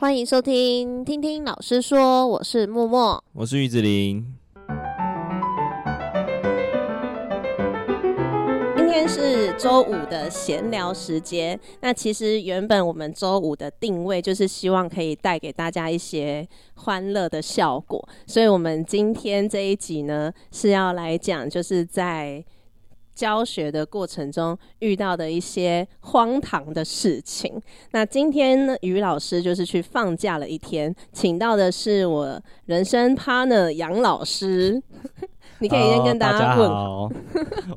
[0.00, 4.24] 欢迎收听，听听老师说，我是默默，我是玉子琳。
[8.76, 11.58] 今天是周五的闲聊时间。
[11.80, 22.44] 那其实原本我们周五的定位就是希望可以带给大家一些欢乐的效果，所以我们今天这一集呢是要来讲，就是在。
[23.18, 27.60] 教学的过程中遇到的一些荒唐的事情。
[27.90, 34.80] 那今天呢，于老师就是去放假了一天，请到的是我人生 partner 杨老师。
[35.60, 37.10] 你可以先跟大家问好，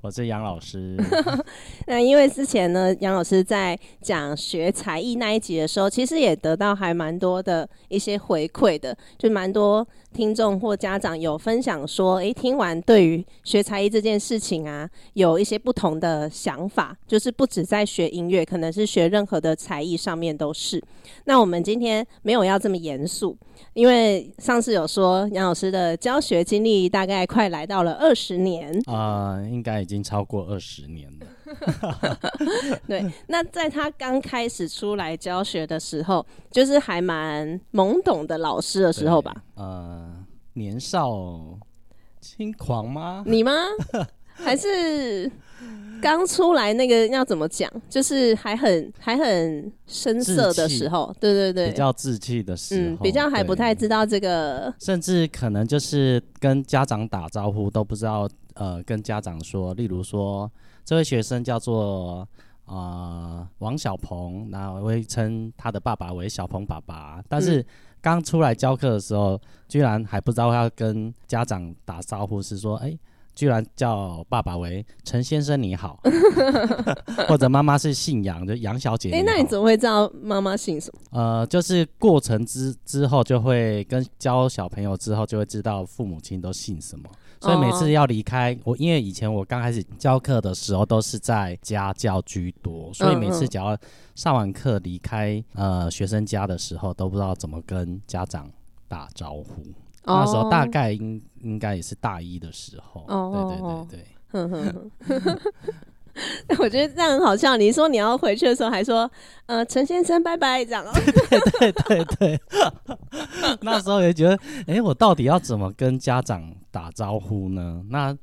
[0.03, 0.95] 我是杨老师。
[1.87, 20.83] 那因为之前呢，杨老师在讲学才艺那一集的时候，其实也得到还蛮多的一些回馈的，就蛮多听众或家长有分享说，诶，听完对于学才艺这件事情啊，有一些不同的想法，就是不止在学音乐，可能是学任何的才艺上面都是。
[21.25, 23.37] 那我们今天没有要这么严肃。
[23.73, 31.27] 因为上次有说杨老师的教学经历大概快来到了二十年啊、应该已经超过二十年了。
[32.87, 39.35] 对，那在他刚开始出来教学的时候，就是还蛮懵懂的老师的时候吧？
[39.55, 41.11] 呃，年少
[42.19, 43.23] 轻狂吗？
[43.25, 43.51] 你吗？
[44.33, 45.31] 还是？
[46.01, 47.71] 刚出来那个要怎么讲？
[47.87, 60.51] 就是还很还很生涩的时候，对对对，比较稚气的时候，嗯，比较还不太知道这个，甚至可能就是跟家长打招呼都不知道，呃，跟家长说，例如说
[60.83, 62.27] 这位学生叫做
[62.65, 67.65] 啊、呃、王小鹏，那我会称他的爸爸为小鹏爸爸，但是
[68.01, 72.99] 刚出来教课的时候，居然还不知道要跟家长打招呼，是说，哎、欸。
[73.33, 75.97] 居然叫爸爸为陈先生你好，
[77.29, 79.09] 或者妈妈是姓杨，就杨小姐。
[79.11, 81.17] 哎、欸，那你怎么会知道妈妈姓什么？
[81.17, 87.09] 呃，就是过程之之后就会跟教小朋友之后就会知道父母亲都姓什么，
[87.41, 93.75] 所以每次要离开、哦、我，因为以前我刚开始教课的时候都是在家教居多，所以每次只要
[94.13, 98.47] 上完课离开呃学生家的时候，都不知道怎么跟家长
[98.87, 99.63] 打招呼。
[100.05, 105.41] 那时候大概应应该也是大一的时候，对对对对。
[106.59, 107.57] 我觉得这样很好笑。
[107.57, 109.09] 你说你要回去的时候，还说
[109.45, 110.85] 呃陈先生拜拜这样。
[111.29, 112.41] 对对对对。
[113.61, 114.35] 那时候也觉得，
[114.67, 117.83] 哎、欸，我到底要怎么跟家长打招呼呢？
[117.89, 118.17] 那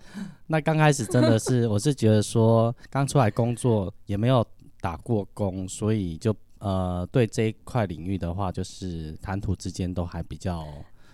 [0.46, 4.46] 那刚开始真的是，我是觉得说刚出来工作也没有
[4.80, 10.64] 打过工，所以就呃对这一块领域的话，就是谈吐之间都还比较。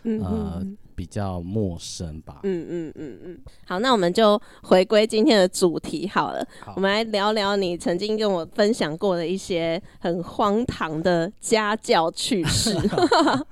[0.06, 0.62] 嗯、呃，
[0.94, 2.40] 比较陌生吧。
[2.42, 3.38] 嗯嗯嗯嗯。
[3.66, 6.46] 好，那我们就回归今天的主题好了。
[6.60, 12.76] 好，我们来聊聊你曾经跟我分享过的一些很荒唐的家教趣事。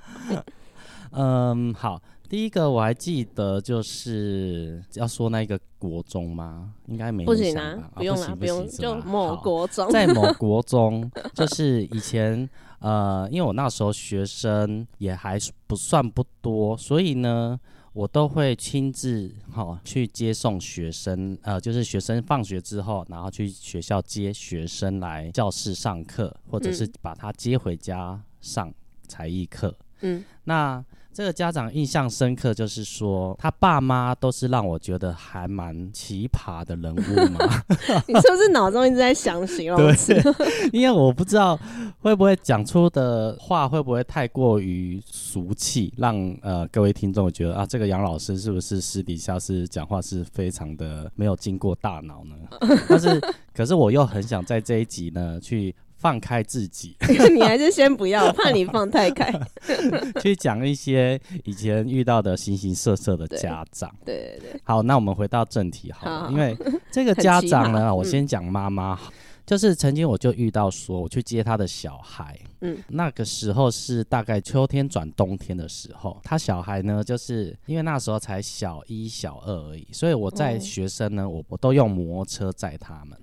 [1.12, 2.00] 嗯，好。
[2.32, 6.72] 第一个我还记得，就是要说那个国中吗？
[6.86, 7.26] 应该没。
[7.26, 9.90] 不行啊，不用了，不用，就某国中。
[9.90, 12.48] 在某国中， 就是以前。
[12.78, 17.60] 呃，因为我那时候学生也还不算不多，所以呢，
[17.92, 28.72] 我都会亲自哈、哦、去接送学生，呃，就是学生放学之后，然后去学校接学生来教室上课，或者是把他接回家上
[29.06, 29.76] 才艺课。
[30.00, 30.82] 嗯，那。
[31.12, 37.62] 这个家长印象深刻，就是说他爸妈都是让我觉得还蛮奇葩的人物嘛。
[38.08, 40.14] 你是不是脑中一直在想形容词？
[40.72, 41.58] 因为我不知道
[42.00, 52.34] 会不会讲出的话会不会太过于俗气，让呃各位听众觉得啊，这个杨老师是不是私底下是讲话是非常的没有经过大脑呢？
[52.88, 53.20] 但是
[53.54, 55.74] 可是我又很想在这一集呢去。
[56.02, 56.96] 放开自己，
[57.32, 59.32] 你还是先不要，怕你放太开。
[60.20, 63.94] 去讲一些以前遇到的形形色色的家长。
[64.04, 64.60] 对对对。
[64.64, 66.56] 好，那我们回到正题好了，好，因为
[66.90, 68.98] 这个家长呢， 我先讲妈妈，
[69.46, 83.16] 就是曾经我就遇到说，我去接他的小孩，嗯，那个时候是大概秋天转冬天的时候，他小孩呢，就是因为那时候才小一、小二而已，所以我在学生呢，我我都用摩托车载他们。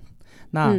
[0.52, 0.74] 那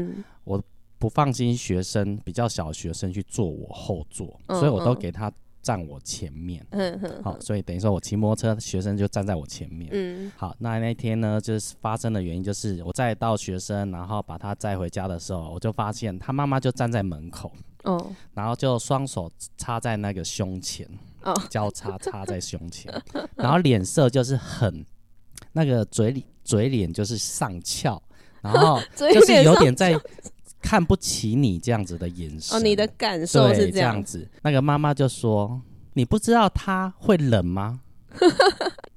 [0.44, 0.58] 我。
[1.00, 5.32] 不放心学生比较小的学生去坐我后座，嗯、所以我都给他
[5.62, 6.64] 站我前面。
[6.72, 7.22] 嗯嗯。
[7.24, 9.88] 好，所以等于说我骑摩托车，学生就站在我前面。
[9.94, 10.30] 嗯。
[10.36, 17.50] 好，那那天呢，就是发生的原因就是我载到学生，然后把他载回家的时候，我就发现他妈妈就站在门口。
[17.84, 18.12] 哦。
[18.34, 20.86] 然后就双手插在那个胸前。
[21.22, 21.34] 哦。
[21.48, 22.92] 交叉插在胸前，
[23.36, 24.84] 然后脸色就是很
[25.52, 28.02] 那个嘴里嘴脸就是上翘，
[28.42, 29.98] 然后 就是有点在。
[30.60, 32.56] 看不起你这样子的眼神。
[32.56, 34.28] 哦，你的感受是这样，子。
[34.42, 35.60] 那个妈妈就说
[35.94, 37.80] ：“你不知道他会冷吗？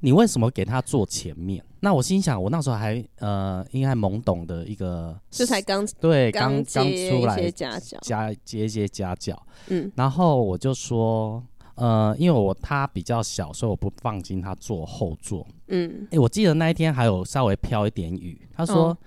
[0.01, 9.42] 你为什么给他坐前面？”那我心想，我那时候还呃，应该懵懂的一个，这才刚对刚刚出来家教，家接一些家教。
[9.68, 11.44] 嗯，然后我就说。
[11.75, 15.44] 呃，因为我他比较小，所以我不放心他坐后座。
[15.69, 18.39] 嗯，哎，我记得那一天还有稍微飘一点雨。
[18.54, 18.98] 他说：“哦、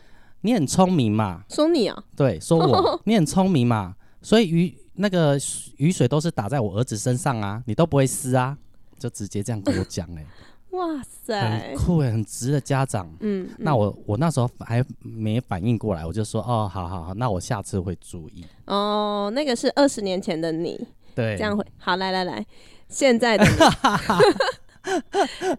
[0.46, 2.04] 你很聪明嘛。”说你啊？
[2.16, 5.36] 对，说我 你很聪明嘛，所以雨那个
[5.76, 8.56] 雨水都是打在我儿子身上啊，你都不会湿啊，
[8.98, 10.26] 就直接这样跟我讲哎、欸。
[10.76, 13.10] 哇塞，很酷哎，很直的家长。
[13.20, 20.78] 嗯，那我我那时候还没反应过来，我就说：“哦，好好好，那我下次会注意。”哦，那个是二十年前的你。
[21.14, 21.96] 对，这样会好。
[21.96, 22.44] 来来来，
[22.90, 23.56] 现在的你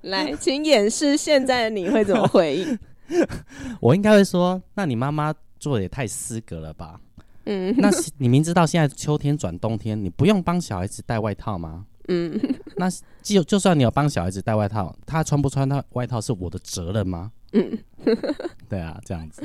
[0.10, 2.80] 来，请演示现在的你会怎么回应？
[3.81, 7.00] 我应该会说：“那你妈妈做的也太失格了吧？”
[7.45, 11.86] 嗯，那你明知道现在秋天转冬天，你不用帮小孩子带外套吗？
[12.09, 12.38] 嗯，
[12.75, 12.89] 那
[13.21, 17.31] 就就算你有帮小孩子带外套，他穿不穿他外套是我的责任吗？
[17.54, 17.77] 嗯，
[18.68, 19.42] 对啊，这样子，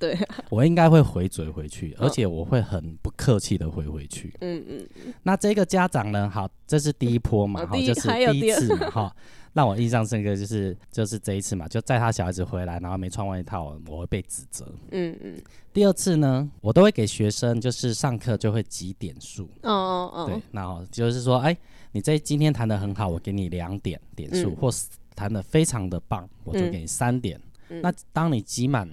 [0.00, 4.34] 对啊，我应该会回嘴回去，而且我会很不客气的回回去。
[4.40, 4.86] 嗯嗯，
[5.22, 6.28] 那这个家长呢？
[6.28, 9.16] 好，这是第一波嘛，好，这是第一次嘛，哈，
[9.54, 14.70] 让我印象深刻就是就是这一次嘛，就载他小孩子回来，然后没穿外套，我会被指责。
[14.90, 15.34] 嗯嗯，
[15.72, 19.44] 第二次呢，我都会给学生就是上课就会积点数。
[19.62, 21.56] 哦哦哦，对，然后就是说，哎，
[21.92, 24.88] 你这今天弹的很好，我给你两点点数，或是。
[25.16, 27.40] 弹得非常的棒，我就给你三点。
[27.68, 28.92] 嗯、那当你集满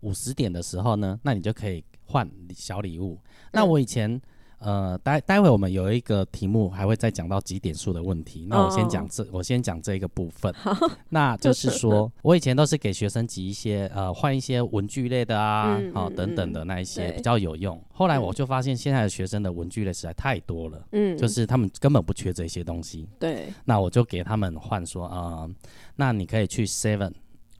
[0.00, 3.14] 五十点的时候呢，那你就可以换小礼物。
[3.14, 4.20] 嗯、那我以前。
[4.62, 9.34] 呃，待待会我们有一个题目还会再讲到几点数的问题，那我先讲这，oh.
[9.34, 10.52] 我先讲这一个部分。
[10.54, 10.74] 好，
[11.08, 17.82] 那 就是说我以前都是给学生集一些呃换一些文具类的啊，好、嗯哦、等等的那一些比较有用。
[17.92, 23.08] 后来我就发现现在的学生的文具类实在太多了，嗯，就是他们根本不缺这些东西。
[23.18, 25.50] 对，那我就给他们换说，呃，
[25.96, 27.12] 那你可以去 Seven。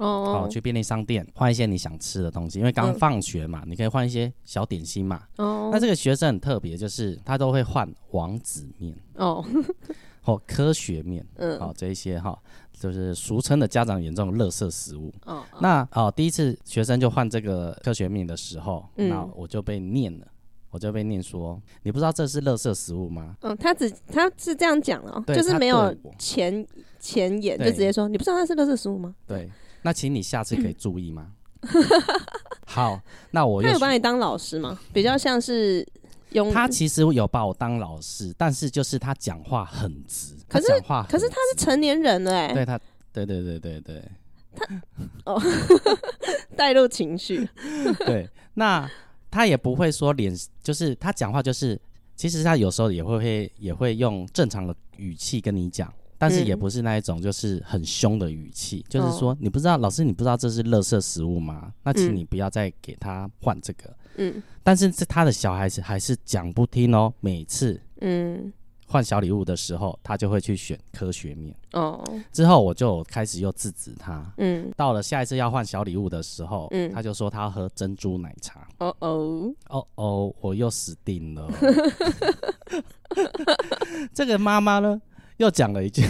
[0.04, 5.22] 哦，去便利商店换一些你想吃的东西，因为刚放学嘛，你可以换一些小点心嘛。
[5.37, 9.44] 哦，那这个学生很特别，就是他都会换王子面哦，
[10.22, 12.38] 或科学面，嗯，好这一些哈，
[12.72, 15.12] 就是俗称的家长眼中的垃圾食物。
[15.25, 20.26] 哦，那哦，第一次学生就换这个科学面的时候，那我就被念了，
[20.70, 23.37] 我就被念说，你不知道这是垃圾食物吗？
[23.43, 26.66] 嗯，他只他是这样讲了，就是没有前
[27.00, 29.14] 前言，就直接说，你不知道那是垃圾食物吗？
[29.26, 29.50] 对。
[29.82, 31.32] 那请你下次可以注意吗？
[32.67, 33.00] 好，
[33.31, 34.79] 那我他有把你当老师吗？
[34.93, 35.87] 比较像是
[36.31, 42.81] 用他其实有把我当老师，但是就是他讲话很直，可是讲话可是他是成年人了哎，对他，
[43.12, 44.02] 对对对对对，
[44.56, 44.67] 他
[45.25, 45.40] 哦，
[46.56, 47.49] 带入情绪，
[48.06, 48.90] 对，那
[49.31, 51.81] 他也不会说脸，就是他讲话就是，
[52.17, 55.93] 其实他有时候也会会也会用正常的语气跟你讲。
[56.22, 61.72] 但是也不是那一种，就是很凶的语气，嗯、就是说你不知道，老师你不知道这是垃圾食物吗？
[61.82, 63.92] 那请你不要再给他换这个。
[64.19, 68.52] 嗯，但是这他的小孩子还是讲不听哦，每次嗯
[68.86, 71.52] 换小礼物的时候，他就会去选科学面。
[71.72, 74.32] 哦，之后我就开始又制止他。
[74.36, 78.69] 嗯，到了下一次要换小礼物的时候，嗯，他就说他要喝珍珠奶茶。
[78.78, 81.50] 哦哦哦哦，我又死定了。
[84.14, 85.02] 这个妈妈呢？
[85.38, 86.02] 又讲了一句，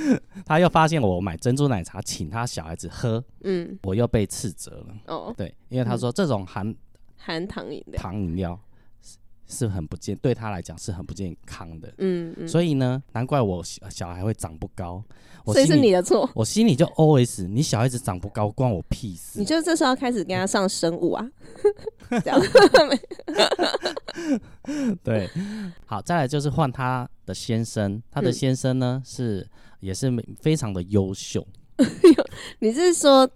[0.44, 4.94] 他又发现我买珍珠奶茶请他小孩子喝，嗯，我又被斥责了。
[5.06, 6.74] 哦，对，因为他说这种含
[7.16, 8.00] 含糖饮料。
[8.00, 8.58] 糖饮料
[9.52, 11.92] 是是很不健，对他来讲是很不健康的。
[11.98, 15.04] 嗯嗯，所以呢，难怪我小小孩会长不高。
[15.44, 16.30] 所以是你的错。
[16.34, 19.40] 我心里就 OS：你小孩子长不高关我屁事。
[19.40, 21.28] 你就这时候要开始跟他上生物啊？
[22.22, 22.40] 这样
[25.02, 25.28] 对，
[25.84, 29.48] 好，再来就是换他的先生，他的先生呢、嗯、是
[29.80, 31.44] 也是非常的优秀。
[32.60, 33.28] 你是说，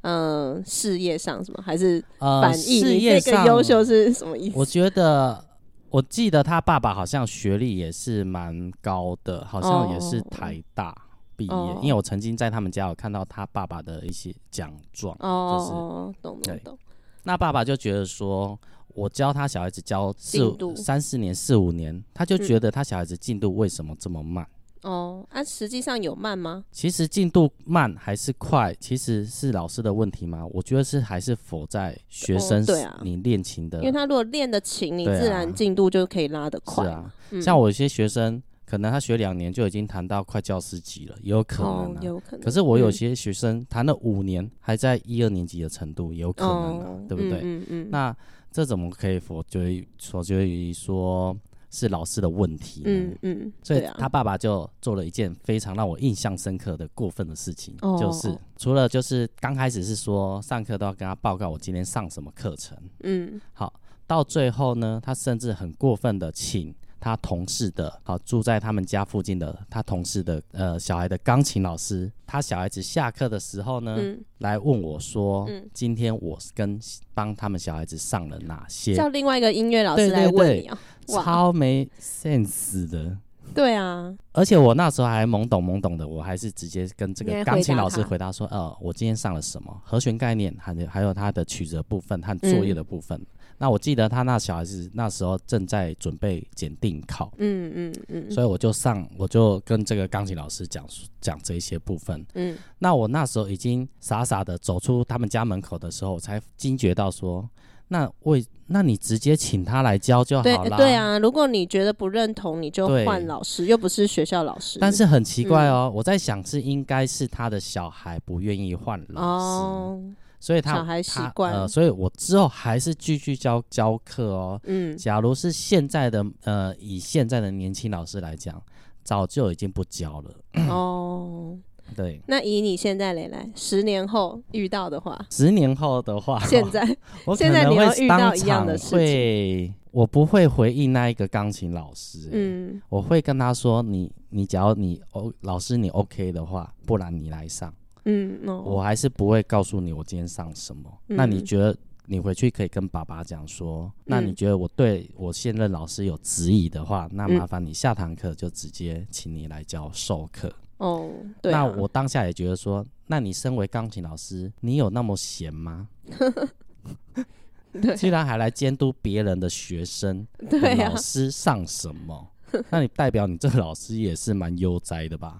[0.00, 2.02] 嗯、呃，事业上什么还是？
[2.20, 4.54] 呃、你这个优秀是什么意思？
[4.56, 5.44] 我觉得，
[5.90, 10.96] 我记得他爸爸好像学历也是蛮高的，好像也是台大
[11.36, 11.52] 毕业。
[11.52, 15.16] 哦、因为我曾经在他们家有看到他爸爸的一些奖状。
[15.20, 16.78] 哦，就是懂懂懂。
[17.24, 18.58] 那爸爸就觉得说。
[18.92, 24.44] 我教他小孩子教四度三四年四五年，他就觉得他小孩子进度为什么这么慢？
[24.82, 26.64] 嗯、哦，啊，实际上有慢吗？
[26.70, 30.46] 其实进度慢还是快，其实是老师的问题吗？
[30.52, 36.84] 我觉得是还是否在学生对啊，你练琴的、因为他如果练得勤，你自然进度就可以拉得快。
[36.84, 42.40] 是啊，嗯、像我有些学生，可能他学两年就已经弹到快教师级了，也有可能、啊哦、有可能。
[42.40, 47.40] 可是我有些学生弹了五年，还在一二年级的程度，也有可能啊，哦、对不对？
[47.42, 47.88] 嗯嗯。
[47.90, 48.16] 那
[48.52, 51.36] 这怎么可以否决于否决于说
[51.70, 52.90] 是老师的问题呢？
[52.90, 63.72] 嗯嗯，所以他爸爸就做了一件非常让我印象深刻的过分的事情，哦、就是除了就是刚开始是说上课都要跟他报告我今天上什么课程，嗯，好，
[64.06, 66.74] 到最后呢，他甚至很过分的请。
[67.02, 76.78] 他同事的，好住在他们家附近的，他同事的，呃，小孩的钢琴老师，他小孩子下课的时候呢，嗯、来问我说，嗯、今天我跟
[77.14, 78.94] 帮他们小孩子上了哪些？
[78.94, 83.16] 叫另外一个音乐老师来问你啊，对对对，超没 sense 的。
[83.52, 93.18] 对啊，而且我那时候还懵懂懵懂的，我还是直接跟这个钢琴老师回答说，呃，我今天上了什么和弦概念，还有还有它的曲折部分和作业的部分。
[93.18, 93.26] 嗯
[93.60, 100.82] 那我记得他那小孩子那时候正在准备检定考，嗯嗯嗯，所以我就上，我就跟这个钢琴老师讲
[101.20, 107.46] 讲这一些部分，嗯，那我那时候已经傻傻的走出他们家门口的时候，我才惊觉到说，
[107.92, 114.78] 那为那你直接请他来教就好了，对啊，如果你觉得不认同，你就换老师，又不是学校老师。
[114.80, 119.44] 但是很奇怪哦，嗯、我在想是应该是他的小孩不愿意换老师。
[119.44, 120.02] 哦
[120.42, 124.58] 所以他小孩习惯，呃，所以我之后还是继续教教课哦。
[124.64, 128.58] 嗯，假如是现在的呃，以现在的年轻老师来讲，
[129.04, 130.30] 早就已经不教了。
[130.70, 131.58] 哦，
[131.96, 132.20] 对。
[132.26, 142.28] 那以你现在来来，十年后遇到的话，十年后的话，现在 我现在你会遇到一样的事情，我不会回应那一个钢琴老师。
[142.32, 147.72] 嗯，我会跟他说：“你你，只要你 O，老师你 OK 的话，不然你来上。”
[148.06, 150.90] 嗯、哦，我还是不会告诉你我今天上什么。
[151.08, 160.50] 嗯、那你觉得你回去可以跟爸爸讲说，嗯、那你觉得我对我现任老师有质疑的话，那麻烦你下堂课就直接请你来教授课。
[160.80, 161.10] 哦，
[161.40, 161.60] 对、啊。
[161.60, 165.88] 那我当下也觉得说，那你身为钢琴老师，你有那么闲吗？
[167.72, 172.28] 对，居然还来监督别人的学生， 对老师上什么？
[172.68, 175.38] 那你代表你这个老师也是蛮悠哉的吧？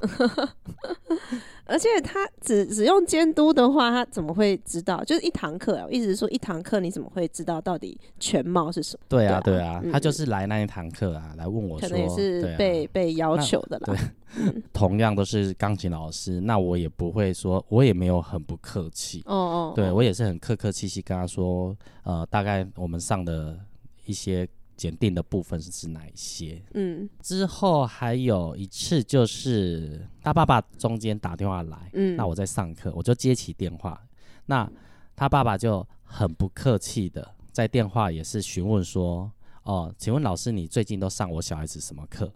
[1.71, 5.05] 而且他只只用监督的话，他怎么会知道？
[5.05, 9.07] 就是一堂课啊，我一直说一堂课，你怎么会知道到底全貌是什么？
[9.09, 13.97] 对啊，对啊，对啊，嗯、他就是来那一堂课啊，来问我说，可能也是被、啊、被要求的啦。
[14.73, 19.23] 同样都是钢琴老师，那我也不会说，我也没有很不客气。
[19.27, 23.57] 哦，哦哦，对我也是很客客气气跟他说，呃，大概我们上的
[24.07, 24.49] 一些。
[24.81, 26.63] 检定的部分是哪一些？
[26.73, 34.01] 嗯，之后还有一次就是他爸爸中间打电话来，嗯，那我在上课，我就接起电话，
[34.47, 34.67] 那
[35.15, 39.31] 他爸爸就很不客气的在电话也是询问说，
[39.65, 42.33] 哦，请问老师你最近都上我小孩子什么课？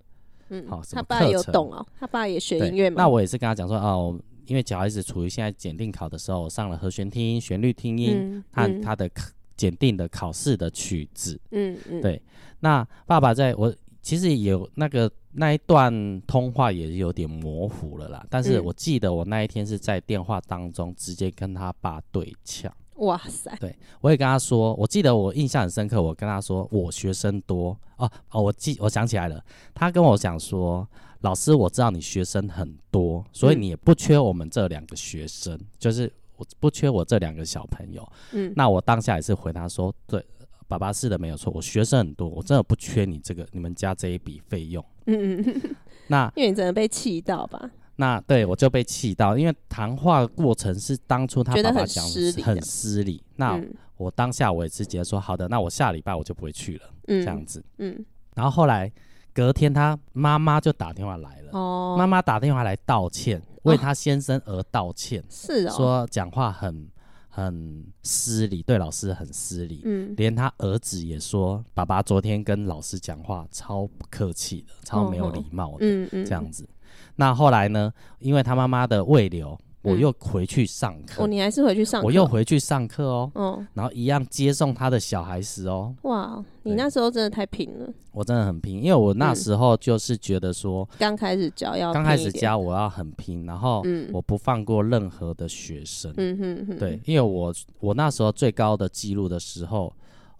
[0.50, 0.82] 嗯，好？
[0.92, 2.96] 他爸有懂哦，他爸也学音乐嘛。
[2.98, 9.32] 那我也是跟他讲说，哦，因为小孩子处于现在检定考的时候，我上了和弦听音、旋律听音，和、嗯嗯、他的课。
[9.56, 12.20] 检定的考试的曲子，嗯嗯，对。
[12.60, 22.72] 那爸爸在我其实有那个那一段通话也有点模糊了啦，但是我记得我那一天是在电话当中直接跟他爸对呛。
[22.96, 23.54] 哇塞！
[23.58, 29.44] 对，我也跟他说，我记得我印象很深刻，我跟他说我学生多哦哦，我记我想起来了，
[29.74, 30.88] 他跟我讲说，
[31.20, 36.12] 老师我知道你学生很多，所以你也不缺我们这两个学生，嗯、就是。
[36.36, 40.24] 我不缺我这两个小朋友，嗯，那我当下也是回答说，对，
[40.66, 45.76] 爸爸是的，没有错，我学生很多，我真的不缺你这个你们家这一笔费用，嗯嗯，
[46.08, 47.70] 那因为你真的被气到吧？
[47.96, 53.60] 那对我就被气到，因为谈话过程是当初他爸爸讲失礼，很失礼，那
[53.96, 58.90] 我当下我也是直接说好的，那我下礼拜我就不会去了，嗯，这样子，嗯，然后后来
[59.32, 63.40] 隔天他妈妈就打电话来了，哦，妈妈打电话来道歉。
[63.64, 66.88] 为他先生而道歉，哦、是哦，说讲话很
[67.28, 76.68] 很失礼，对老师很失礼，嗯，连他儿子也说，爸爸昨天跟老师讲话超不客气的，超没有礼貌的，嗯嗯，这样子。
[77.16, 77.92] 那后来呢？
[78.18, 79.58] 因为他妈妈的慰留。
[79.84, 99.92] 我又回去上课、嗯，哦，你还是回去上课，我又回去上课哦，嗯，然后一样接送他的小孩时哦，哇，你那时候真的太拼了，我真的很拼，因为我那时候就是觉得说，刚、嗯、开始教要，刚开始教我要很拼，然后我不放过任何的学生，嗯哼哼，对，因为我我那时候最高的记录的时候。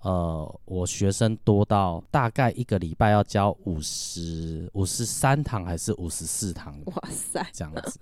[0.05, 6.79] 呃，我学生多到大概一个礼拜要教五十五十三堂还是五十四堂？
[6.85, 7.99] 哇塞，这样子。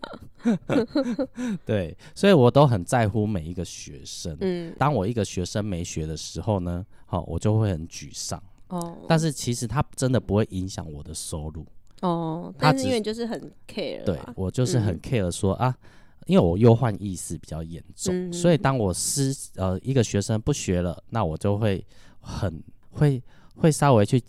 [1.64, 4.36] 对，所以我都很在乎每一个学生。
[4.40, 8.42] 嗯，当我一个学生没学的时候呢，好、哦，我就会很沮丧。
[8.66, 11.64] 哦，但是其实他真的不会影响我的收入。
[12.00, 14.02] 哦，但是因为就是很 care。
[14.02, 15.78] 对，我就是很 care 说、嗯、啊。
[16.26, 21.84] 因为我忧患意识比较严重，嗯、所以当我师呃一个学生不学了，那我就会
[22.20, 23.22] 很会
[23.56, 24.22] 会稍微去。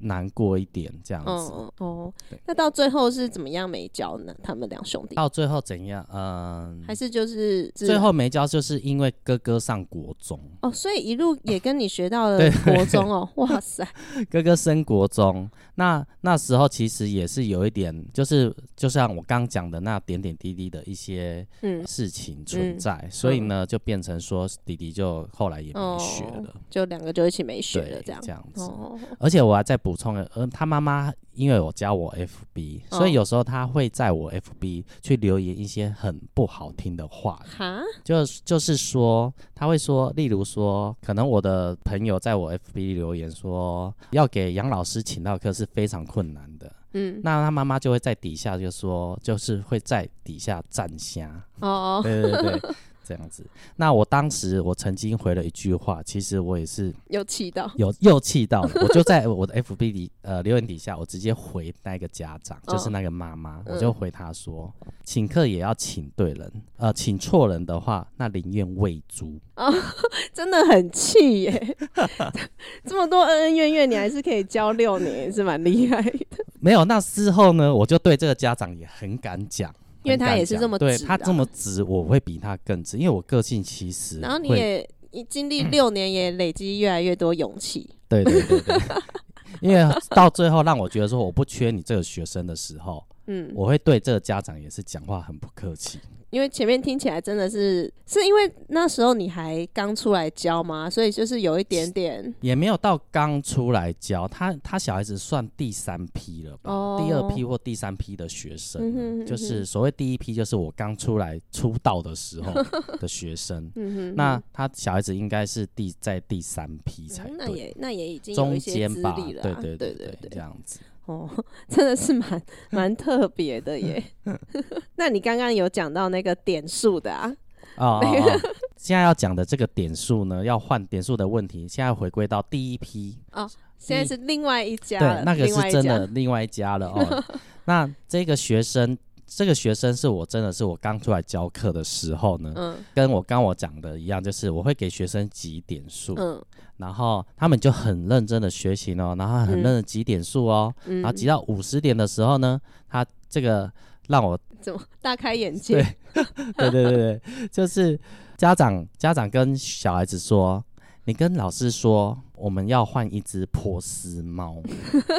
[0.00, 1.30] 难过一点这样子。
[1.30, 2.12] 哦，哦，
[2.46, 4.34] 那到最后是怎么样没交呢？
[4.42, 5.14] 他们两兄弟？
[5.14, 6.06] 到最后怎样？
[6.12, 10.38] 嗯，还是就是最后没交，就是因为哥哥上国中。
[10.60, 13.86] 哦，所以一路也跟你学到了 国中哦， 哇塞，
[14.30, 21.44] 哥哥升国中，那那时候其实也是有一点，就是就像我刚讲的那点点滴滴的一些
[21.86, 23.08] 事情存在，嗯。
[23.08, 28.20] 嗯、所以呢，就变成说弟弟就后来也没学了，哦、就两个就一起没学了这样。
[28.22, 29.76] 这样子，哦、而且我还在。
[29.88, 37.40] 补充了，而他妈妈因为我加我 FB，所以有时候他会在我 FB 去留言一些很不好听的话。
[37.56, 46.70] 哈，就就是说他会说，例如说，可能我的朋友在我 FB 留言说，要给杨老师请到课是非常困难的。
[46.92, 51.42] 嗯，那他妈妈就会在底下就说，就是会在底下赞下。
[51.60, 52.60] 哦，对对对。
[53.08, 53.42] 这样子，
[53.76, 69.38] 那我当时我曾经回了一句话，其实我也是又气到，有又气到， 我就在我的 FB 里呃留言底下，我直接回那个家长，哦、就是那个妈妈，我就回她说，嗯、请客也要请对人，呃，请错人的话，那宁愿喂猪。
[69.56, 69.72] 哦，
[70.34, 71.76] 真的很气耶，
[72.84, 76.26] 这么多恩恩怨怨，你还是可以教六年，也是蛮厉害的。
[76.60, 79.74] 没有，那之后呢，我就对这个家长也很敢讲。
[80.02, 84.20] 因为他也是这么直，对他这么直，我会比他更直，因为我个性其实。
[84.20, 87.88] 然后你也你经历六年，也累积越来越多勇气。
[88.08, 88.78] 对对对对，
[89.60, 95.98] 因为到最后让我觉得说我不缺你这个学生的时候，嗯，我会对这个家长也是讲话很不客气。
[96.30, 100.88] 因为前面听起来真的是，是因为那时候你还刚出来教吗？
[100.90, 106.70] 所以就是有一点点，也没有到刚出来教他，他小孩子算第三批了吧？
[106.70, 112.52] 哦、第二批或第三批的学生，嗯、哼哼哼就是所谓第一批，就是我刚出来出道的时候
[113.00, 113.72] 的学生。
[114.14, 120.80] 那他小孩子应该是第在第三批才对、嗯、那也那也已经有一些资历了、啊，对对对对对，这样子。
[121.08, 121.28] 哦，
[121.68, 124.02] 真的是蛮蛮特别的耶。
[124.96, 127.32] 那你刚刚有讲到那个点数的啊？
[127.76, 128.40] 哦，哦，哦，
[128.76, 137.24] 现在要讲的这个点数呢，要换点数的问题，现在回归到第一批哦，现在是另外一家，对，那个是真的另外一家了哦。
[137.64, 138.96] 那这个学生。
[139.28, 146.42] 这个学生是我真的是我刚出来教课的时候呢，嗯，跟我刚我讲的一样，就是我会给学生几点数，嗯，
[146.78, 153.70] 然后他们就很认真的学习哦，然后很认真的积点数哦，嗯，然后集到五十点的时候呢，他这个
[154.08, 155.84] 让我怎么大开眼界？
[156.12, 156.24] 对，
[156.56, 157.20] 对对对对，
[157.52, 158.00] 就是
[158.36, 160.64] 家长家长跟小孩子说。
[161.08, 164.62] 你跟老师说我们要换一只波斯猫，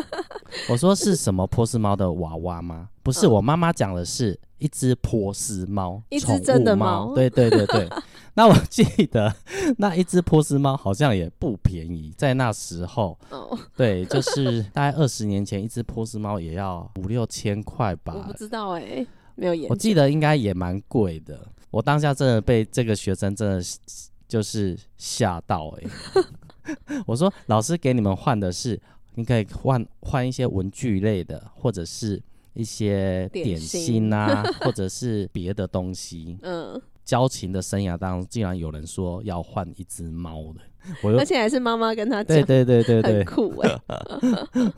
[0.69, 2.89] 我说是什么波斯猫的娃娃吗？
[3.01, 7.15] 不是，我妈妈讲的是一只波斯猫，一只真的猫。
[7.15, 7.89] 对对对对，
[8.35, 9.35] 那我记得
[9.79, 13.17] 那一只波斯猫好像也不便宜，在那时候，
[13.75, 18.13] 对，就是大概二十年前，一只波斯猫也要五六千块吧。
[18.15, 19.69] 我不知道哎、欸，没有研究。
[19.71, 21.47] 我记得应该也蛮贵的。
[21.71, 23.63] 我当下真的被这个学生真的。
[24.29, 25.83] 就是吓到哎、
[26.73, 26.75] 欸！
[27.07, 28.79] 我说老师给你们换的是，
[29.15, 32.21] 你可以换换一些文具类的，或者是
[32.53, 36.37] 一些点心啊，心 或者是别的东西。
[36.43, 40.61] 嗯，交情的生涯当中，竟然有人说要换一只猫的，
[41.01, 44.71] 我而且还是妈妈跟他讲，对对对对对，很酷哎、欸！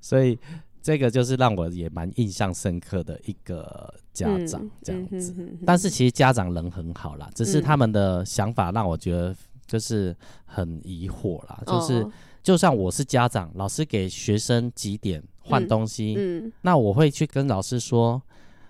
[0.00, 0.38] 所以。
[0.82, 9.34] 这个就是让我也蛮印象深刻的一个家长这样子，但是其实家长人很好啦，只是他们的想法让我觉得
[9.66, 10.14] 就是
[10.44, 11.62] 很疑惑啦。
[11.66, 12.06] 嗯、就是
[12.42, 18.20] 就算我是家长，老师给学生几点换东西，嗯嗯、那我会去跟老师说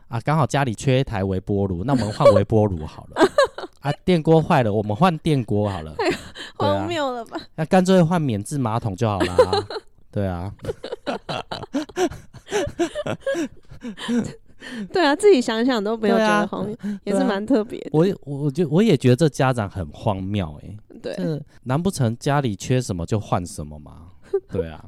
[0.08, 3.22] 啊，刚好家里缺一台微波炉，那我们换微波炉好了。
[3.80, 5.96] 啊，电锅坏了，我们换电锅好了。
[6.56, 7.36] 荒谬了吧？
[7.56, 9.66] 那干脆换免治马桶就好了。
[10.12, 10.52] 对啊，
[14.92, 17.90] 对啊，自己想想都没有觉得荒谬，啊、也是蛮特别的。
[17.92, 24.10] 我我就我也觉得这家长很荒谬哎、欸， 对，难不成家里缺什么就换什么吗？
[24.52, 24.84] 对啊，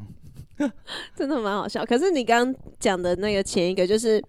[1.16, 1.84] 真的蛮好笑。
[1.84, 4.22] 可是你刚刚讲的那个前一个，就是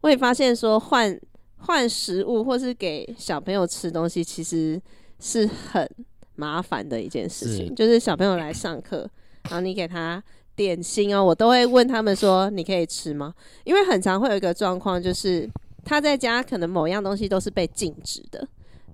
[0.00, 1.16] 我也发现说换
[1.58, 4.80] 换食物或是给小朋友吃东西，其实
[5.20, 5.88] 是很
[6.36, 7.68] 麻烦的一件事情。
[7.68, 9.08] 是就是小朋友来上课，
[9.44, 10.20] 然后你给他。
[10.58, 15.48] 点心哦，我都会问他们说：“你可以吃吗？”因为很常会有一个状况，就是
[15.84, 18.44] 他在家可能某样东西都是被禁止的，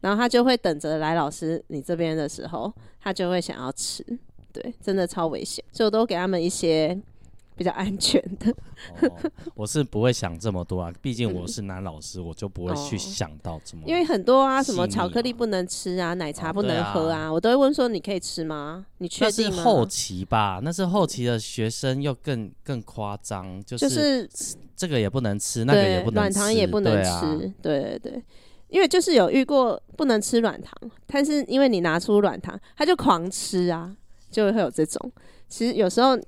[0.03, 4.05] 然后他就会等着来老师你这边的时候，他就会想要吃。
[4.53, 6.97] 对，真的超危险，所以我都给他们一些
[7.57, 8.51] 比较安全的。
[9.01, 13.83] 哦，我是不会想这么多啊，毕竟我 是男老师，嗯，我就不会去想到这么。
[13.87, 18.87] 因为很多啊，什么巧克力不能吃啊，奶茶不能喝啊，哦啊我都会问说你可以吃吗？
[18.99, 19.53] 你确定吗？
[19.57, 28.23] 那是后期吧，那是后期的学生又更更夸张，就是、就是、这个也不能吃，那个也不能吃，软糖也不能吃，对对对。
[28.69, 30.75] 因为就是有遇过不能吃软糖，
[31.07, 33.95] 但是因为你拿出软糖，他就狂吃啊，
[34.33, 35.13] 就会有这种。
[35.49, 36.19] 其实有时候，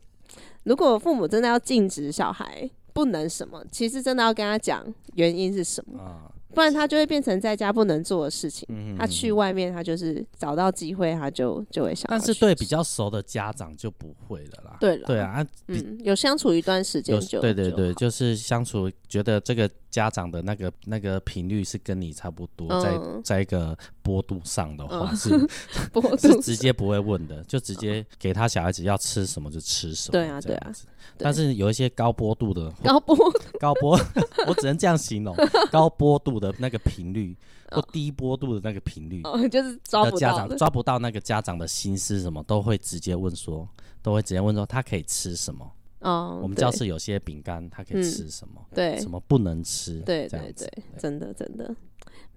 [0.66, 6.32] 如果父母真的要禁止小孩不能什么，其实真的要跟他讲原因是什么。
[6.56, 8.66] 不然他就会变成在家不能做的事情。
[8.70, 12.06] 嗯、他去外面，他就是找到机会，他就就会想。
[12.08, 14.78] 但是对比较熟的家长就不会了啦。
[14.80, 22.80] 对了，对啊，嗯，有相处一段时间就对对对，就是相处，觉得这个家长的那个那个频率是跟你差不多，嗯、
[23.22, 30.12] 在在一个波度上的话是，嗯、是 直接不会问的，就直接给他小孩子要吃什么就吃什么。
[30.12, 30.72] 对啊，对啊。
[31.18, 33.16] 但是有一些高波度的高波
[33.60, 33.98] 高波，
[34.48, 35.34] 我只能这样形容
[35.70, 37.36] 高波度的那个频率
[37.70, 43.68] 或低波度的那个频率，哦， 就是抓不到家长抓不到那个家长的心思，什么都会直接问说，
[44.02, 45.70] 都会直接问说他可以吃什么？
[46.00, 48.64] 哦，我们教室有些饼干，他可以吃什么？
[48.74, 50.00] 对，什么不能吃？
[50.00, 51.74] 对对对，真的真的。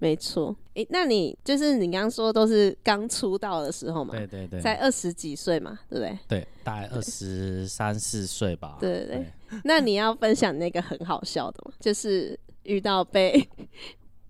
[0.02, 4.16] 没错，诶，那你就是你刚刚说都是刚出道的时候嘛？
[4.16, 6.18] 对对对，在二十几岁嘛，对不对？
[6.26, 8.78] 对，大概二十三四岁吧。
[8.80, 11.74] 对对对，对， 那你要分享那个很好笑的吗？
[11.82, 13.46] 就是遇到被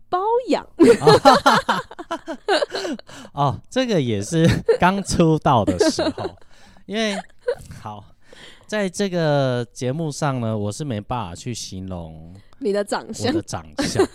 [0.10, 0.20] 包
[0.50, 0.68] 养。
[3.34, 4.48] 哦，这个也是
[4.80, 6.36] 刚出道的时候，
[6.86, 7.18] 因为
[7.82, 8.04] 好。
[8.68, 14.08] 在这个节目上呢，我是没办法去形容你的长相，我的长相。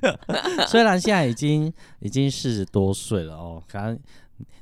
[0.66, 4.00] 虽然现在已经已经四十多岁了哦，可能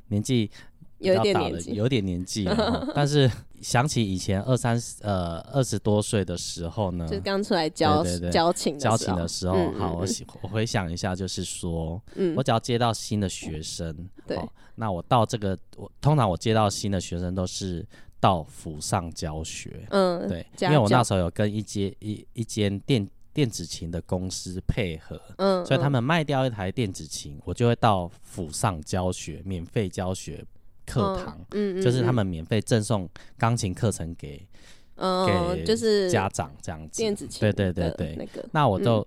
[0.09, 0.51] 年纪
[0.99, 2.91] 有点年纪，有点年纪了。
[2.93, 3.29] 但是
[3.61, 10.05] 想起以前二三十呃二十多岁的时候呢，就刚出来交对对对交情交情的时候，嗯、好，我
[10.41, 14.39] 我回想一下，就是说、嗯，我只要接到新的学生，嗯、对，
[14.75, 17.85] 那我到这个我通常我接到新的学生都是。
[18.21, 30.43] 到府上教学，嗯，对，因为我那时候有跟一间一一间电电子琴的公司配合，嗯，所以他们卖掉一台电子琴，我就会到府上教学，免费教学
[30.89, 34.47] 课堂，嗯，就是他们免费赠送钢琴课程给，
[34.95, 39.05] 嗯，给就是家长这样子，电子琴，对对对对，那个，那我就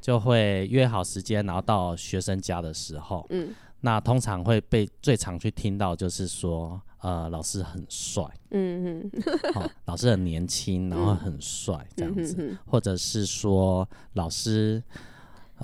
[0.00, 6.80] 就会约好时间，然后到学生家的时候，嗯，那通常会被最常去听到就是说。
[7.02, 9.10] 呃，老师很帅，嗯嗯，
[9.52, 14.80] 好，老师很年轻，然后很帅，这样子、嗯，或者是说老师，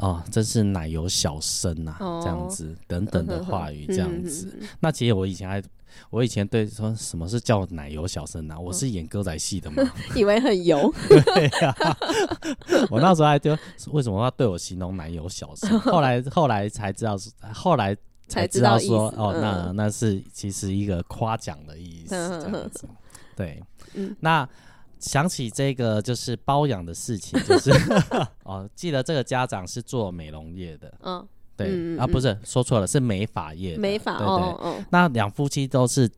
[0.00, 4.68] 哦，真是奶油小生呐、啊哦，这样子等等的话语，这样子、嗯。
[4.80, 5.62] 那其实我以前还，
[6.10, 8.58] 我以前对说什么是叫奶油小生啊？
[8.58, 9.82] 我是演歌仔戏的嘛，
[10.16, 10.92] 以为很油。
[11.08, 11.96] 对呀、啊，
[12.90, 13.56] 我那时候还就
[13.92, 15.78] 为什么要对我形容奶油小生？
[15.80, 17.16] 后来后来才知道，
[17.52, 17.96] 后来。
[18.30, 22.86] 才知道说道哦，嗯、那那是其实一个夸奖的意思，这样子。
[23.34, 23.58] 对，
[23.94, 24.46] 嗯、那
[25.00, 27.70] 想起这个就是包养的事情， 就是
[28.44, 36.10] 哦，记得这个家长是做美容业的，嗯，对嗯啊，不是说错了，是美发业的，美发，对对，哦哦、那两夫妻都是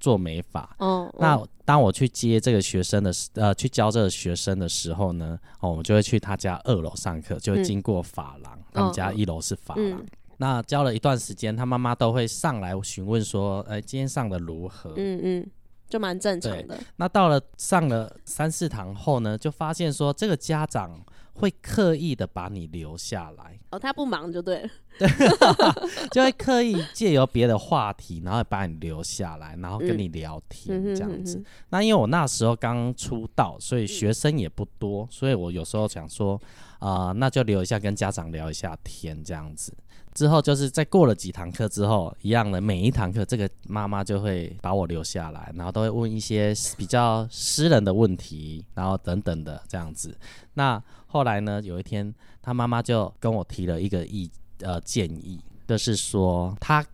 [0.00, 9.90] 做美发，哦，那当我去接这个学生的时，呃，去教这个学生的时候呢，哦，我们就会去他家二楼上课，就会经过发廊、嗯，他们家一楼是发廊。
[9.90, 10.06] 嗯。
[10.40, 15.50] 那教了一段时间，他妈妈都会上来询问说：“哎、欸，今天上的如何？”嗯嗯，
[15.88, 16.78] 就蛮正常的。
[16.96, 21.00] 那到了上了三四堂后呢，就发现说这个家长
[21.34, 23.58] 会刻意的把你留下来。
[23.70, 24.68] 哦，他不忙就对了。
[24.98, 25.08] 对，
[26.10, 31.38] 就会刻意借由别的话题，然后把你留下来，然后跟你聊天这样子。
[31.38, 36.34] 嗯、那因为我那时候刚出道，所以学生也不多，所以我有时候想说，
[36.80, 39.72] 啊、呃，那就留一下跟家长聊一下天这样子。
[40.18, 50.18] 之后就是在过了几堂课之后，一样的每一堂课，这个妈妈就会把我留下来，然后都会问一些比较私人的问题，然后等等的这样子。
[50.54, 54.28] 那后来呢，有一天他妈妈就跟我提了一个意
[54.62, 56.84] 呃建议，就是说他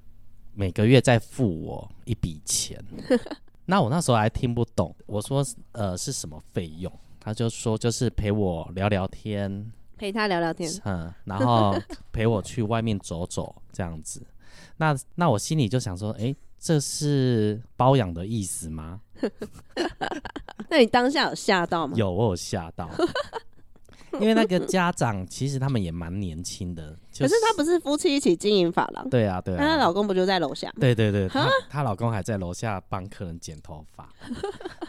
[0.52, 2.78] 每个月再付我一笔钱。
[3.64, 6.92] 那我那时候还听不懂，我说呃是什么费用？
[7.18, 9.72] 他就说就是陪我聊聊天。
[9.96, 11.74] 陪他聊聊天，嗯，然后
[12.12, 14.22] 陪我去外面走走，这样子。
[14.78, 19.00] 那那我心里就想说，哎、欸，这是包养的意思吗？
[20.68, 21.94] 那你当下有吓到吗？
[21.96, 22.90] 有，我有吓到。
[24.20, 29.11] 因为那个家长其实他们也蛮年轻的，就是，可是他不是夫妻一起经营发廊？
[29.11, 29.59] 对啊，对啊。
[29.61, 30.72] 那她老公不就在楼下？
[30.78, 34.09] 对对对，她她老公还在楼下帮客人剪头发。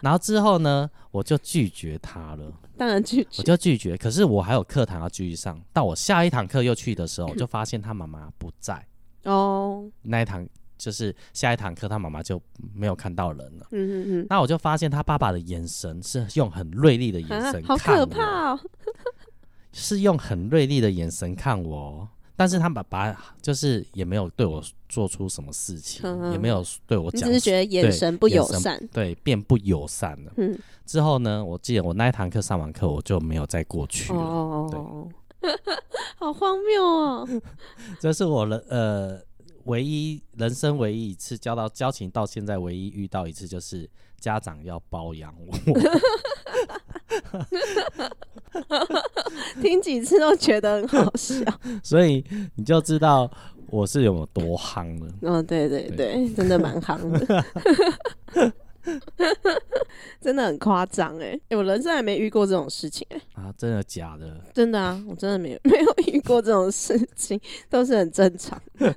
[0.02, 2.54] 然后之后呢，我就拒绝他了。
[2.78, 3.96] 当然拒绝，我就拒绝。
[3.98, 8.86] 可是我还有课堂要继续上，到我下一堂课又去的时候， 我就发现他妈妈不在。
[9.24, 12.42] 哦，那一堂就是下一堂课，他妈妈就
[12.74, 13.68] 没有看到人了。
[13.72, 14.28] 嗯嗯嗯。
[14.30, 18.60] 那我就发现他爸爸的眼神是用很锐利的眼神看我，啊，好可怕哦！
[19.72, 22.08] 是用很锐利的眼神看我。
[22.36, 30.32] 但是他爸爸就是也没有对我做出什么事情，呵呵也没有对我讲，只是觉得眼神不友善，对，对，变不友善了。
[30.38, 34.20] 嗯，之后呢，我记得我那一堂课上完课，我就没有再过去了。
[34.20, 35.52] 哦，对，
[36.18, 37.28] 好荒谬哦！
[38.00, 39.22] 这是我的呃
[39.66, 45.54] 唯一人生唯一一次交到交情到现在唯一遇到一次，就是家长要包养我。
[49.62, 51.42] 听几次都觉得很好笑，
[51.84, 52.24] 所以
[52.56, 53.30] 你就知道
[53.68, 55.12] 我是有多夯了。
[55.22, 57.46] 哦，对对对，对真的蛮夯的，
[60.22, 61.38] 真的很夸张哎！
[61.52, 63.20] 我人生还没遇过这种事情哎。
[63.34, 64.40] 啊，真的假的？
[64.54, 67.40] 真的啊，我真的没有 没有遇过这种事情，
[67.70, 68.96] 都是很正常的。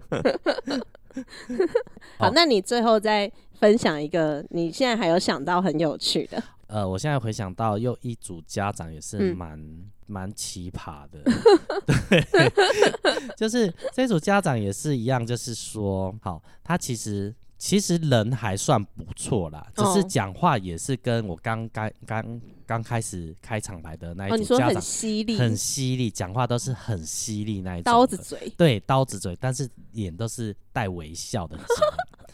[2.18, 6.42] 好，那你最后再分享一个，你现在还有想到很有趣的？
[6.68, 9.58] 呃，我现在回想到又一组家长也是蛮
[10.06, 11.22] 蛮、嗯、奇葩的，
[12.08, 12.24] 对，
[13.36, 31.58] 就是这组家长也是一样，就是说，好，他其实其实人还算不错啦，只是讲话也是跟我刚刚刚刚开始开场白的那一组家长很犀利，很犀利，讲话都是很犀利那一种，刀子嘴，对，刀子嘴，但是脸都是带微笑的。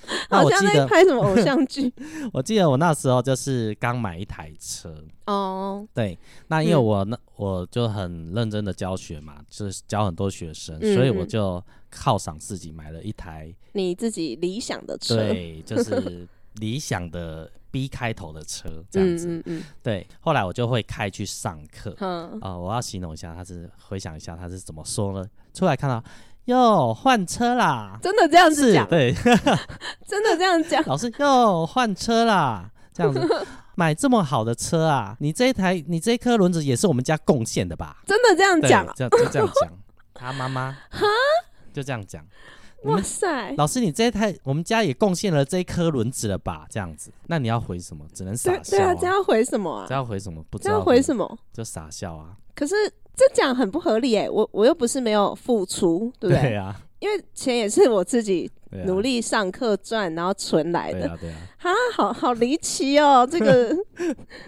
[0.31, 1.93] 好像在拍什么偶像剧。
[2.33, 4.95] 我记得我那时候就是刚买一台车
[5.27, 11.62] 哦，对，那因为我那、嗯、我就很认真的教学嘛，就是教很多学生，嗯、所以我就
[11.93, 20.07] 犒赏自己买了一台你自己理想的车，对，就是理想的 B 开头的车 这样子，嗯嗯嗯对。
[20.21, 21.97] 后来我就会开去上课，
[22.40, 25.29] 啊、我要形容一下，他是回想一下他是怎么说呢？
[25.53, 26.03] 出来看到。
[26.47, 27.99] 哟，换车啦！
[28.03, 28.87] 真的这样子讲？
[28.87, 29.15] 对，
[30.07, 30.85] 真的这样讲。
[30.87, 32.71] 老师，哟，换车啦！
[32.93, 33.21] 这样子
[33.77, 35.17] 买这么好的车啊？
[35.21, 37.97] 你这一台，你这一颗轮子也是我们家贡献的吧？
[38.07, 38.87] 真的这样讲？
[38.95, 39.73] 这样就这样讲。
[40.13, 41.07] 他妈妈哈，
[41.73, 42.23] 就这样讲。
[42.83, 43.55] 哇塞！
[43.57, 46.67] 老师，你这一台我们家也贡献了这一颗轮子了吧？
[46.69, 48.05] 这样子，那你要回什么？
[48.13, 48.77] 只能傻笑。
[48.77, 49.87] 对啊，这要回什么啊？
[49.89, 50.45] 这要回什么？
[50.51, 51.39] 不知道要回什么？
[51.55, 52.37] 就傻笑啊。
[52.55, 52.75] 可是。
[53.16, 56.50] 这讲很不合理哎，我我又不是没有付出，对不对？
[56.50, 58.50] 对啊，因为钱也是我自己
[58.87, 61.00] 努力上课赚，然后存来的。
[61.00, 61.37] 对啊，对啊。
[61.62, 63.74] 啊，好好离奇哦，这个，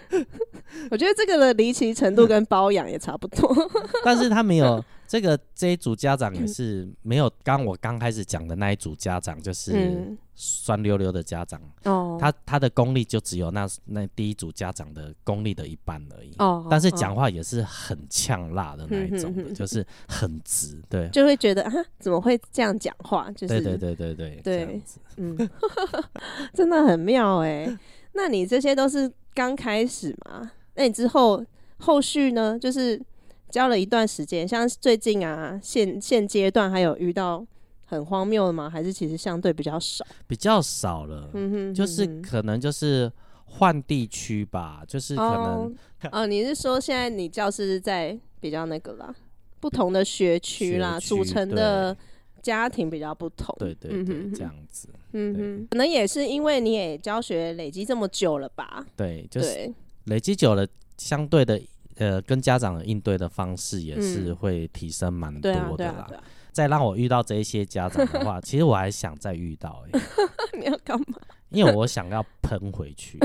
[0.91, 3.55] 我觉得这个的离奇程度跟包养也差不多。
[4.03, 4.83] 但是他没有。
[5.07, 11.61] 这个这一组家长也是没有刚我刚开始讲的那一组家长，就是酸溜溜的家长。
[11.83, 16.33] 哦，他他的功力就只有那那第一组家长的功力的一半而已。
[16.39, 23.31] 哦，但是讲话也是很呛辣的那一种的，就是很直，对，就会觉得啊，怎么会这样讲话？
[23.31, 24.81] 就是对对对对对，对，
[25.15, 25.49] 嗯，
[26.53, 27.77] 真的很妙哎。
[28.11, 30.51] 那你这些都是刚开始嘛？
[30.75, 31.43] 那你之后
[31.77, 32.59] 后续呢？
[32.59, 33.01] 就是。
[33.49, 37.45] 教了一段时间，像最近啊，现现阶段还有遇到
[37.85, 38.69] 很荒谬的吗？
[38.69, 40.05] 还是其实相对比较少？
[40.27, 43.11] 比较少了，嗯哼，就是可能就是
[43.45, 45.71] 换地区吧，就是可能哦，
[46.11, 49.15] 哦，你是说现在你教室在比较那个啦，
[49.59, 51.95] 不同的学区啦，组成的
[52.41, 58.85] 家庭比较不同，对对对，嗯、这样子，嗯哼，可能也是因为你也教学累积这么久了吧？
[58.97, 61.59] 对，就是累积久了，相对的。
[61.97, 66.07] 呃，跟家长的应对的方式也是会提升蛮多的啦。
[66.51, 69.83] 再让我遇到这一些家长的话，其实我还想再遇到。
[70.57, 71.19] 你要干嘛？
[71.49, 73.19] 因为我想要喷回去。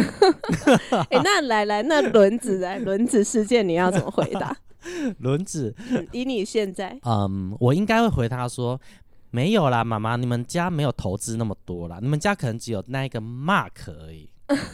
[1.11, 4.55] 哎，那来来，那轮子来轮子事件，你要怎么回答？
[5.21, 5.75] 轮子，
[6.13, 8.79] 以你现在，嗯，我应该会回他说，
[9.31, 14.29] 没有啦，妈妈，你们家没有投资那么多啦，你们家可能只有那一个 mark 而已，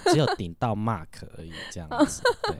[0.07, 1.07] 只有顶到 mark
[1.37, 2.57] 而已，这样子，对。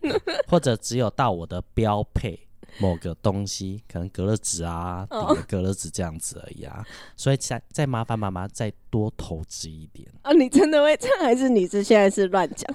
[0.48, 2.38] 或者只有到我的标配
[2.80, 6.84] 某个东西，可能隔热纸啊，底的隔热纸这样子而已啊，
[7.16, 10.32] 所以再再麻烦妈妈再多投资一点啊。
[10.36, 12.72] 你真的会这样，还是你是现在是乱讲？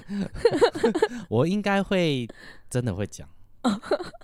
[1.30, 2.28] 我应该会
[2.68, 3.26] 真的会讲，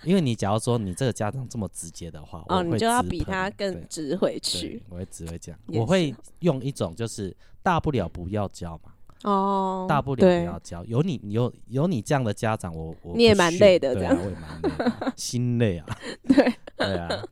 [0.03, 4.83] 因为你假如说你这个家长这么直接的话，哦，你就要比他更直回去。
[4.89, 8.90] 我会直会讲，我会用一种就是大不了不要教嘛。
[9.23, 10.83] 哦，大不了不要教。
[10.85, 15.85] 有你有有你这样的家长，我我你也蛮累的，这样我也蛮累，心累啊。
[16.27, 17.23] 对对啊。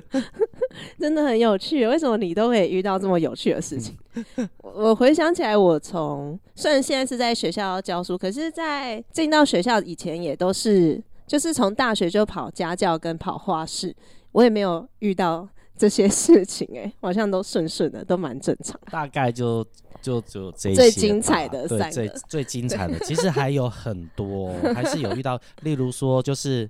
[1.00, 1.86] 真的很有趣。
[1.86, 3.96] 为什么你都可以遇到这么有趣的事情？
[4.62, 13.94] 我回想起来，我从虽然现在是在学校教书，可是，在进到学校以前，也都是就是从大学就跑家教跟跑画室，
[14.32, 18.78] 我也没有遇到这些事情，欸，哎，好像都顺顺的，都蛮正常。
[18.90, 19.66] 大概就
[20.02, 26.68] 就就这些最精彩的对，最 最精彩的， 其实还有很多，还是有遇到，例如说就是。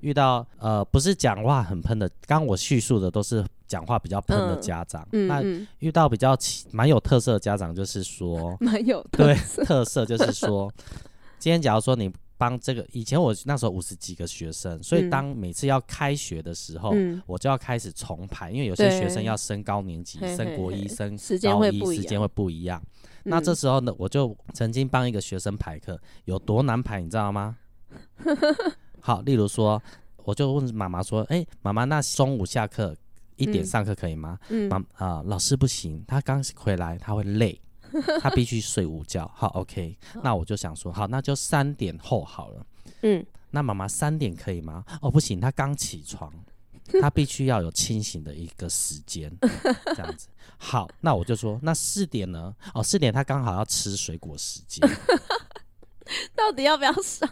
[0.00, 5.04] 遇到呃不是讲话很喷的，刚刚我叙述的都是讲话比较喷的家长。
[5.10, 5.42] 嗯，那
[5.80, 6.38] 遇到比较
[6.70, 10.72] 蛮有特色的家长，就是说蛮有对特色，就是说，
[11.40, 22.82] 今天假如说你帮这个，以前我那时候五十几个学生，所以当每次要开学的时候，嗯、我就要开始重排，因为有些学生要升高年级，升国一，升高一，时间会不一样。
[23.24, 27.56] 那这时候呢，我就曾经帮一个学生排课，有多难排，你知道吗？
[29.00, 29.82] 好，例如说，
[30.24, 32.94] 我就问妈妈说：“哎、欸，妈妈，那中午下课
[33.36, 37.60] 一点上课可以吗？”嗯，妈啊、呃，老师不行，他刚回来他会累，
[38.20, 39.30] 他必须睡午觉。
[39.34, 42.66] 好，OK，那我就想说，好，那就三点后好了。
[43.02, 44.84] 嗯，那妈妈三点可以吗？
[45.00, 46.32] 哦，不行，他刚起床，
[47.00, 50.28] 他必须要有清醒的一个时间，这样子。
[50.56, 52.54] 好，那我就说，那四点呢？
[52.74, 54.88] 哦，四点他刚好要吃水果时间，
[56.34, 57.28] 到底要不要上？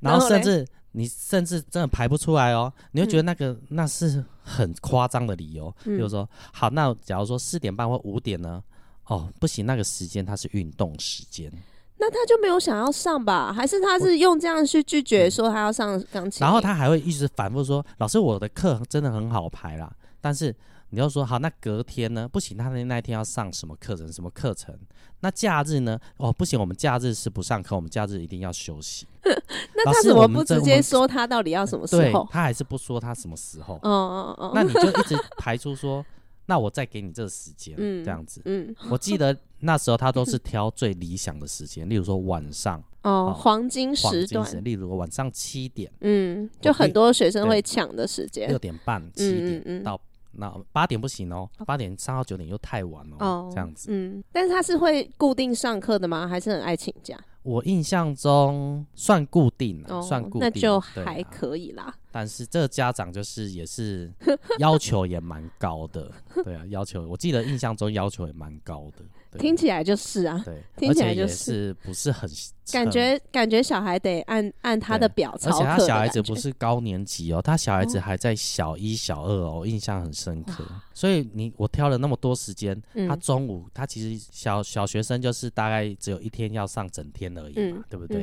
[0.00, 8.62] 然后甚至你甚至真的排不出来哦，你会觉得那个、嗯、那是很夸张的理由，比如说好，那假如说四点半或五点呢？
[9.06, 11.52] 哦，不行，那个时间它是运动时间，
[11.98, 13.52] 那他就没有想要上吧？
[13.52, 16.40] 还是他是用这样去拒绝说他要上钢琴？
[16.40, 20.54] 然后他还会一直反复说：“老师，我的课真的很好排啦。”但是。
[20.94, 22.28] 你要说好，那隔天呢？
[22.28, 24.10] 不行，他那那一天要上什么课程？
[24.12, 24.72] 什么课程？
[25.20, 25.98] 那假日呢？
[26.18, 29.06] 哦，不行，我们假日是不上课，我们假日一定要休息。
[29.24, 32.28] 那他怎么不直接说他到底要什么时候？
[32.30, 33.74] 他还是不说他什么时候？
[33.82, 34.52] 哦哦哦。
[34.54, 36.04] 那你 就一直排出说，
[36.46, 38.40] 那我再给你这个时间，这样子。
[38.44, 38.72] 嗯。
[38.88, 50.00] 我记得那时候他都是挑最理想的时间，例如说晚上 哦，黄金时段，例如晚上七点，嗯，就很多学生会抢的时间，六点半、七点到。
[50.36, 53.88] 那八点不行哦，八点上到九点又太晚了哦，这样子。
[53.90, 56.26] 嗯，但是他是会固定上课的吗？
[56.26, 57.18] 还是很爱请假？
[57.42, 61.94] 我印象中算固定了，哦、算固定，那就还可以啦。
[62.14, 64.08] 但是这个家长就是也是
[64.60, 66.08] 要求也蛮高的，
[66.44, 69.04] 对啊，要求我记得印象中要求也蛮高的。
[69.36, 72.30] 听起来就是啊，对，听起来就是，是不是很
[72.70, 80.64] 感觉感觉小孩得按按他的表操，而且他小孩子不是高年级哦，他小孩子还在小一、小二哦，印象很深刻。
[80.92, 88.22] 所以你我挑了那么多时间，他中午他其实小小学生就是大概只有一天要上整天而已嘛，对不对？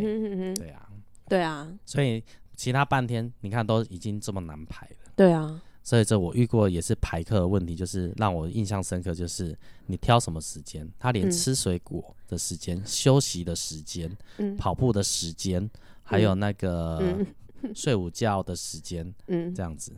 [0.53, 0.87] 对啊，
[1.27, 2.23] 对啊，所以
[2.61, 5.59] 其他半天你看都已经这么难排了，对啊。
[5.81, 15.71] 所以这我遇过也是排课的问题，就是让我印象深刻，就是你挑什么时间，他连吃水果的时间、嗯、休息的时间、嗯、跑步的时间，嗯、
[16.03, 17.17] 还有那个
[17.73, 19.91] 睡午觉的时间，嗯，这样子，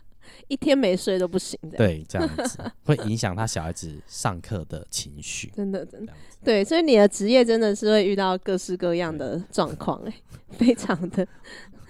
[0.48, 1.76] 一天没睡都不行的。
[1.76, 5.52] 对，这样子会影响他小孩子上课的情绪。
[5.54, 6.14] 真的，真的。
[6.42, 10.14] 对，所以你的职业真的是会遇到各式各样的状况，哎，
[10.52, 11.28] 非常的。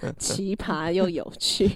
[0.19, 1.71] 奇葩又有趣，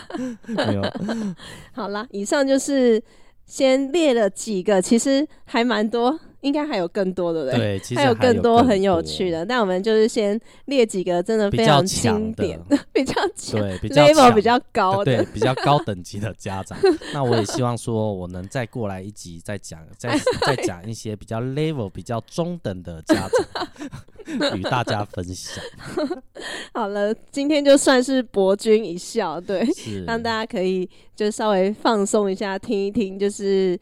[0.46, 0.82] 没有。
[1.72, 3.02] 好啦，以上就是
[3.46, 7.78] 先列了几个，其实还蛮多，应该还有更多的，对不对？
[7.78, 9.44] 对，其实还有更多很有趣的。
[9.44, 12.60] 那我们就是先列几个真的非常经典、
[12.92, 16.78] 比较强、 对，比较 level 比较高的，对，比较高等级的家长。
[17.12, 23.68] 那我也希望说，我能再过来一集，再讲，再再讲一些比较 level 比较中等的家长。
[24.56, 25.64] 与大家分享。
[26.72, 33.18] 好了，今天就算是博君一笑，对，是让大家可以就稍微放松一下，听一听。
[33.18, 33.76] 就是，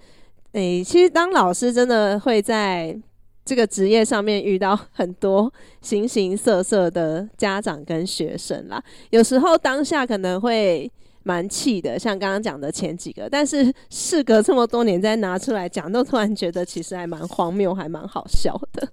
[0.52, 2.96] 诶、其实当老师真的会在
[3.44, 8.82] 这个职业上面遇到 很多形形色色的家长跟学生啦。
[9.10, 10.90] 有时候当下可能会。
[11.28, 18.88] 蛮气的，像刚刚讲的前几个，但是事隔这么多年再拿出来讲，都突然觉得其实还蛮荒谬，还蛮好笑的。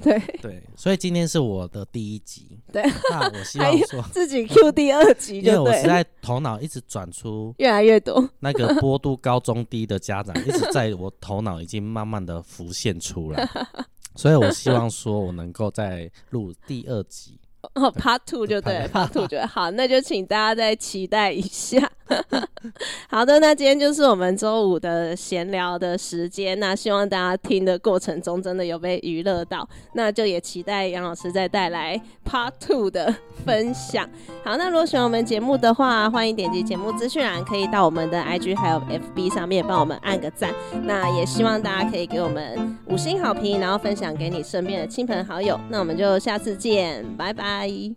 [0.00, 2.56] 对对，所以今天是我的第一集。
[2.72, 13.48] 对，那我希望说自己 Q 第二集， 因为我实在头脑一直转出越来越多那个波度高中低的家长，一直在我头脑已经慢慢的浮现出来，
[14.14, 17.40] 所以我希望说我能够再录第二集。
[17.74, 21.90] 哦，Part Two 就对，Part Two 就 好，那就请大家再期待一下。
[23.08, 26.58] 好的，那今天就是我们周五的闲聊的时间。
[26.60, 31.98] 那希望大家听的过程中真的有被娱乐到，那就也期待杨老师再带来
[32.28, 33.14] Part Two 的
[33.46, 34.06] 分享。
[34.44, 40.52] 好，那如果喜欢我们节目的话，欢迎点击节目资讯栏，可以到我们的 IG 还有 FB 上面帮我们按个赞。
[40.82, 45.58] 那也希望大家可以给我们五星好评，然后分享给你身边的亲朋好友。
[45.70, 47.51] 那我们就下次见，拜拜。
[47.60, 47.90] hay